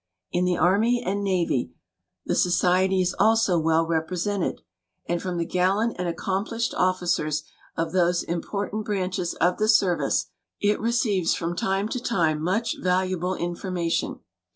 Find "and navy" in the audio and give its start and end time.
1.03-1.75